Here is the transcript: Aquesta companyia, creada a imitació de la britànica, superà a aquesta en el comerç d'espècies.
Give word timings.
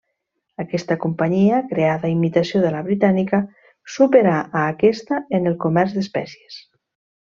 Aquesta 0.61 0.95
companyia, 1.03 1.59
creada 1.73 2.09
a 2.09 2.11
imitació 2.15 2.63
de 2.65 2.73
la 2.77 2.81
britànica, 2.89 3.43
superà 3.99 4.35
a 4.43 4.67
aquesta 4.75 5.25
en 5.41 5.51
el 5.55 5.63
comerç 5.69 5.99
d'espècies. 6.01 6.63